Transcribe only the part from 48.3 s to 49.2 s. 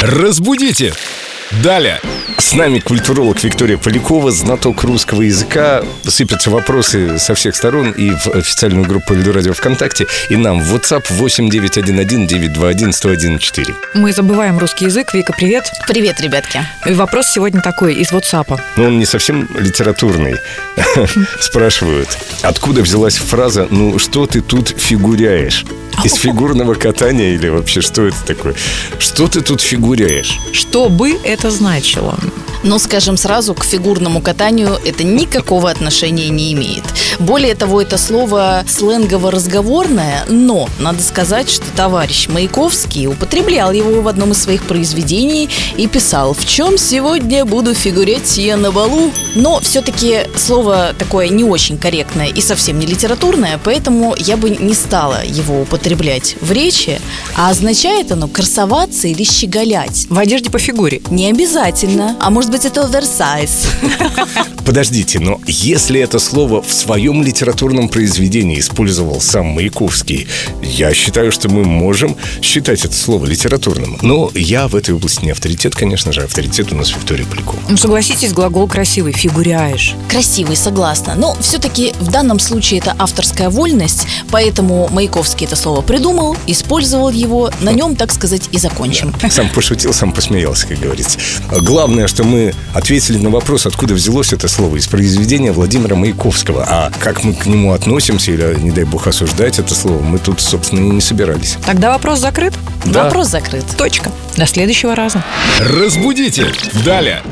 я на балу?»